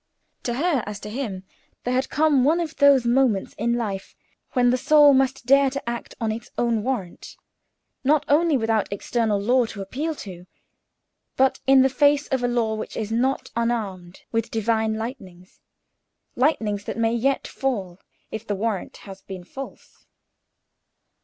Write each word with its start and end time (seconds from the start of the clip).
To 0.41 0.55
her, 0.55 0.83
as 0.87 0.99
to 1.01 1.11
him, 1.11 1.43
there 1.83 1.93
had 1.93 2.09
come 2.09 2.43
one 2.43 2.59
of 2.59 2.77
those 2.77 3.05
moments 3.05 3.53
in 3.59 3.73
life 3.75 4.15
when 4.53 4.71
the 4.71 4.75
soul 4.77 5.13
must 5.13 5.45
dare 5.45 5.69
to 5.69 5.87
act 5.87 6.15
on 6.19 6.31
its 6.31 6.49
own 6.57 6.81
warrant, 6.81 7.37
not 8.03 8.25
only 8.27 8.57
without 8.57 8.91
external 8.91 9.39
law 9.39 9.65
to 9.67 9.79
appeal 9.83 10.15
to, 10.25 10.47
but 11.35 11.59
in 11.67 11.83
the 11.83 11.87
face 11.87 12.27
of 12.29 12.41
a 12.43 12.47
law 12.47 12.73
which 12.73 12.97
is 12.97 13.11
not 13.11 13.51
unarmed 13.55 14.21
with 14.31 14.49
Divine 14.49 14.95
lightnings—lightnings 14.95 16.85
that 16.85 16.97
may 16.97 17.13
yet 17.13 17.45
fall 17.47 17.99
if 18.31 18.47
the 18.47 18.55
warrant 18.55 18.97
has 19.05 19.21
been 19.21 19.43
false. 19.43 20.07